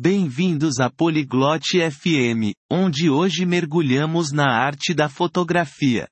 [0.00, 6.06] Bem-vindos a Poliglote FM, onde hoje mergulhamos na arte da fotografia.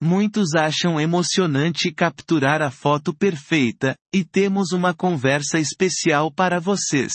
[0.00, 7.12] Muitos acham emocionante capturar a foto perfeita, e temos uma conversa especial para vocês.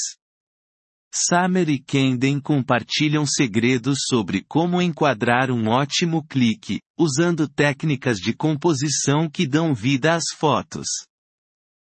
[1.15, 9.29] Summer e Kenden compartilham segredos sobre como enquadrar um ótimo clique, usando técnicas de composição
[9.29, 11.08] que dão vida às fotos.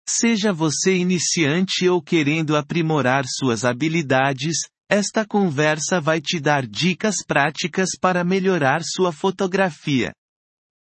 [0.09, 4.57] Seja você iniciante ou querendo aprimorar suas habilidades,
[4.89, 10.13] esta conversa vai te dar dicas práticas para melhorar sua fotografia.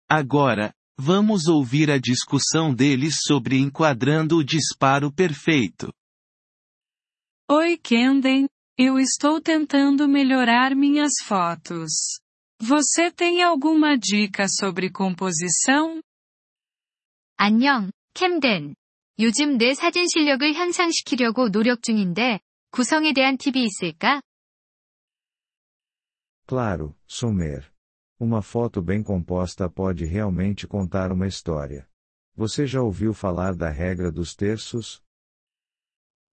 [0.10, 5.94] Agora, vamos ouvir a discussão deles sobre enquadrando o disparo perfeito.
[7.50, 11.92] Oi Kenden, eu estou tentando melhorar minhas fotos.
[12.60, 16.02] Você tem alguma dica sobre composição?
[17.38, 18.74] 안녕, 캠덴.
[19.21, 24.23] 요즘 내 사진 실력을 향상시키려고 노력 중인데, 구성에 대한 팁이 있을까?
[26.47, 27.67] Claro, Sumer.
[28.19, 31.87] Uma foto bem composta pode realmente contar uma história.
[32.35, 35.03] Você já ouviu falar da regra dos terços?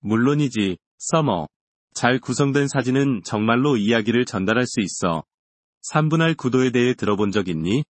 [0.01, 1.49] 물론이지, 서머.
[1.93, 5.25] 잘 구성된 사진은 정말로 이야기를 전달할 수 있어.
[5.93, 7.83] 3분할 구도에 대해 들어본 적 있니?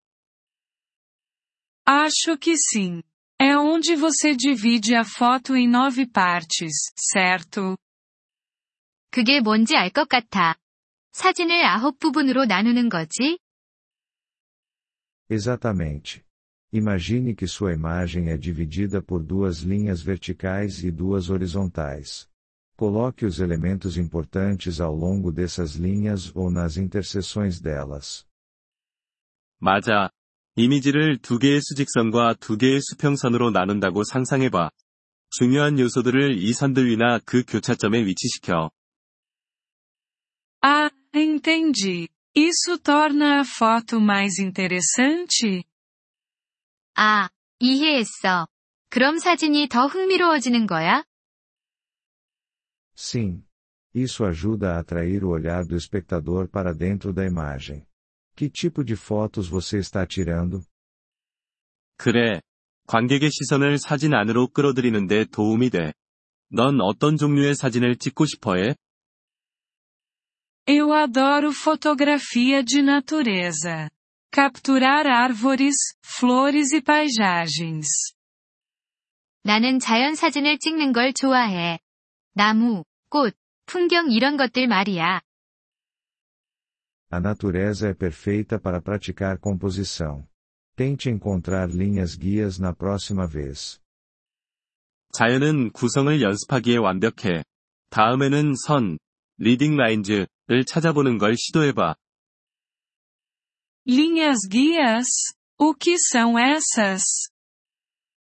[1.84, 3.02] Acho que sim.
[3.39, 7.75] É onde você divide a foto em nove partes, certo?
[9.11, 10.55] 그게 뭔지 알 것 같아.
[11.11, 13.39] 사진을 아홉 부분으로 나누는 거지?
[15.29, 16.23] Exatamente.
[16.73, 22.29] Imagine que sua imagem é dividida por duas linhas verticais e duas horizontais.
[22.77, 28.25] Coloque os elementos importantes ao longo dessas linhas ou nas interseções delas.
[29.59, 30.09] 맞아.
[30.58, 34.70] 이미지를 두 개의 수직선과 두 개의 수평선으로 나눈다고 상상해봐.
[35.30, 38.70] 중요한 요소들을 이 선들 위나 그 교차점에 위치시켜.
[40.62, 42.08] Ah, entendi.
[42.34, 45.64] Isso torna a foto mais interessante?
[46.94, 47.28] 아,
[47.60, 48.48] 이해했어.
[48.88, 51.04] 그럼 사진이 더 흥미로워지는 거야?
[52.96, 53.44] Sim.
[53.94, 57.85] Isso ajuda a atrair o olhar do espectador para dentro da imagem.
[58.36, 60.62] Que tipo de fotos você está tirando?
[61.96, 62.40] 그래.
[62.86, 65.92] 관객의 시선을 사진 안으로 끌어들이는데 도움이 돼.
[66.50, 68.76] 넌 어떤 종류의 사진을 찍고 싶어 해?
[70.68, 73.88] Eu adoro fotografia de natureza.
[74.30, 77.88] Capturar árvores, flores e paisagens.
[79.42, 81.78] 나는 자연 사진을 찍는 걸 좋아해.
[82.34, 85.22] 나무, 꽃, 풍경 이런 것들 말이야.
[87.09, 90.27] A natureza é perfeita para praticar composição.
[90.75, 93.81] Tente encontrar linhas guias na próxima vez.
[95.13, 97.43] 자연은 구성을 연습하기에 완벽해.
[97.89, 98.97] 다음에는 선,
[99.37, 100.27] 리딩 라인즈를
[100.65, 101.95] 찾아보는 걸 시도해봐.
[103.85, 105.07] Linhas guias?
[105.57, 107.29] O que são essas?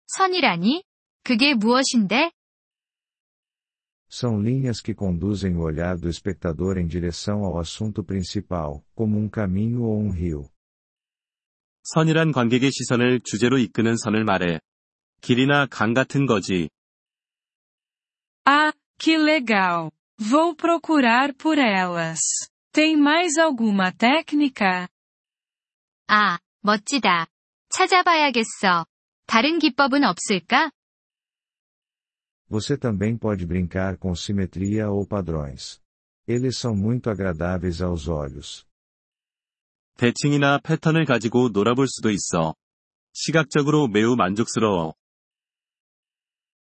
[0.07, 0.83] 선이라니?
[1.23, 2.31] 그게 무엇인데?
[4.09, 9.29] São linhas que conduzem o olhar do espectador em direção ao assunto principal, como um
[9.29, 10.49] caminho ou um rio.
[11.83, 14.59] 선이란 관객의 시선을 주제로 이끄는 선을 말해.
[15.21, 16.69] 길이나 강 같은 거지.
[18.45, 19.91] Ah, que legal!
[20.19, 22.19] Vou procurar por elas.
[22.73, 24.87] Tem mais alguma técnica?
[26.07, 27.27] 아, 멋지다.
[27.69, 28.85] 찾아봐야겠어.
[29.25, 30.71] 다른 기법은 없을까?
[32.49, 35.81] Você também pode brincar com simetria ou padrões.
[36.27, 38.65] Eles são muito agradáveis aos olhos.
[39.97, 42.55] 대칭이나 패턴을 가지고 놀아볼 수도 있어.
[43.13, 44.95] 시각적으로 매우 만족스러워.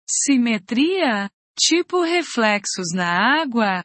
[0.07, 1.31] Simetria?
[1.55, 3.83] Tipo reflexos na água?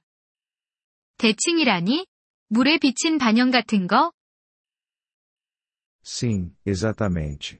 [1.17, 2.05] 대칭이라니?
[2.49, 4.11] 물에 비친 반영 같은 거?
[6.03, 7.59] Sim, exatamente.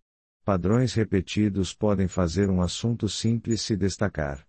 [0.50, 4.44] Padrões repetidos podem fazer um assunto simples se destacar.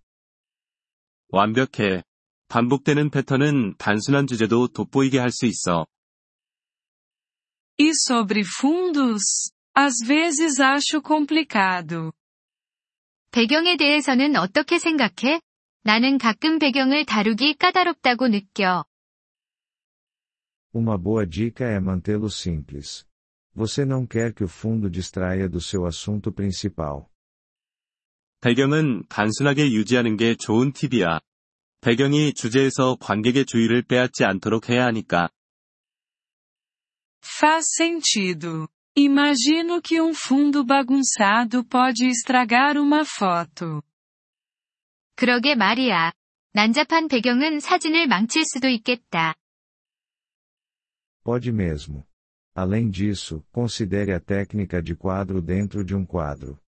[1.29, 2.03] 완벽해.
[2.47, 5.85] 반복되는 패턴은 단순한 주제도 돋보이게 할 수 있어.
[7.79, 9.51] E sobre fundos?
[9.75, 12.11] Às vezes acho complicado.
[13.31, 15.41] 배경에 대해서는 어떻게 생각해?
[15.83, 18.85] 나는 가끔 배경을 다루기 까다롭다고 느껴.
[20.73, 23.05] Uma boa dica é mantê-lo simples.
[23.54, 27.08] Você não quer que o fundo distraia do seu assunto principal.
[28.40, 31.20] 배경은 단순하게 유지하는 게 좋은 팁이야.
[31.80, 35.28] 배경이 주제에서 관객의 주의를 빼앗지 않도록 해야 하니까.
[37.22, 38.68] Faz sentido.
[38.96, 43.82] Imagino que um fundo bagunçado pode estragar uma foto.
[45.14, 46.12] 그러게 말이야.
[46.52, 49.34] 난잡한 배경은 사진을 망칠 수도 있겠다.
[51.24, 52.04] Pode mesmo.
[52.55, 56.59] Além disso, considere a técnica de quadro dentro de um quadro.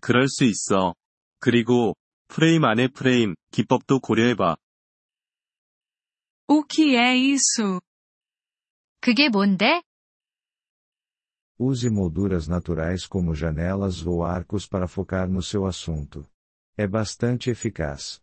[0.00, 0.94] 그럴 수 있어.
[1.40, 1.94] 그리고
[2.28, 4.56] 프레임 안에 프레임 기법도 고려해봐.
[6.48, 7.80] O que é isso?
[9.00, 9.82] 그게 뭔데?
[11.58, 16.24] Use molduras naturais como janelas ou arcos para focar no seu assunto.
[16.76, 18.20] É bastante eficaz.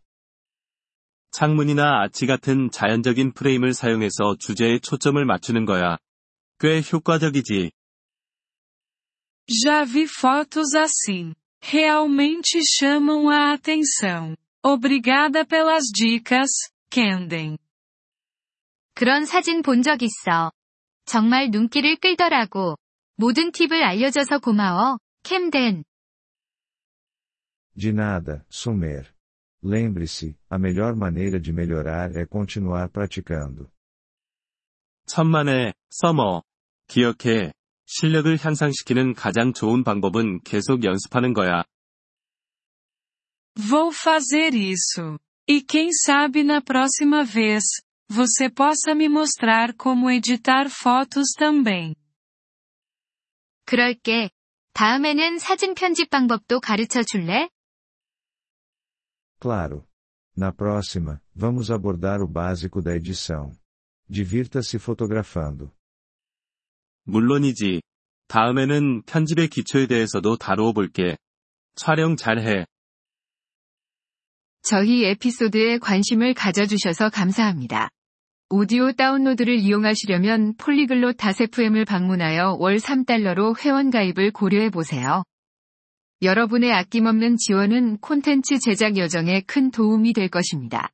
[1.32, 5.98] 창문이나 아치 같은 자연적인 프레임을 사용해서 주제에 초점을 맞추는 거야.
[6.60, 7.70] 꽤 효과적이지.
[9.48, 11.34] Já vi fotos assim.
[11.62, 14.36] Realmente chamam a atenção.
[14.62, 16.50] Obrigada pelas dicas,
[16.90, 17.56] Kenden.
[18.94, 20.50] 그런 사진 본 적 있어.
[21.04, 22.76] 정말 눈길을 끌더라고.
[23.16, 25.84] 모든 팁을 알려줘서 고마워, 캠덴.
[27.76, 29.04] De nada, Sumer.
[29.62, 33.70] Lembre-se, a melhor maneira de melhorar é continuar praticando.
[35.06, 36.42] 천만에, 서머.
[36.90, 37.52] 기억해.
[37.86, 41.64] 실력을 향상시키는 가장 좋은 방법은 계속 연습하는 거야.
[43.56, 45.18] Vou fazer isso.
[45.48, 47.62] E quem sabe na próxima vez,
[48.08, 51.94] você possa me mostrar como editar fotos também.
[53.64, 54.30] 그럴게.
[54.74, 57.48] 다음에는 사진 편집 방법도 가르쳐 줄래?
[59.40, 59.86] Claro.
[60.36, 63.52] Na próxima, vamos abordar o básico da edição.
[64.08, 65.72] Divirta-se fotografando.
[67.03, 67.81] 물론이지.
[68.27, 71.17] 다음에는 편집의 기초에 대해서도 다루어 볼게.
[71.75, 72.65] 촬영 잘해.
[74.63, 77.89] 저희 에피소드에 관심을 가져주셔서 감사합니다.
[78.49, 85.23] 오디오 다운로드를 이용하시려면 폴리글롯 다세프엠을 방문하여 월 3달러로 회원 가입을 고려해보세요.
[86.21, 90.91] 여러분의 아낌없는 지원은 콘텐츠 제작 여정에 큰 도움이 될 것입니다.